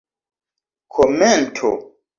komento 0.95 1.71